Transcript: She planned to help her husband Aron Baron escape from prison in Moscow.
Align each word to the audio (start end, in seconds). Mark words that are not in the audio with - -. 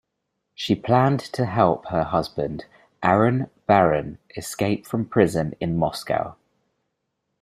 She 0.55 0.73
planned 0.75 1.19
to 1.19 1.45
help 1.45 1.89
her 1.89 2.01
husband 2.05 2.65
Aron 3.03 3.51
Baron 3.67 4.17
escape 4.35 4.87
from 4.87 5.05
prison 5.05 5.53
in 5.59 5.77
Moscow. 5.77 6.37